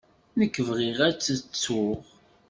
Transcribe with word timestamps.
Nekk 0.39 0.55
bɣiɣ 0.67 0.97
ad 1.07 1.15
tt-ttuɣ. 1.17 2.01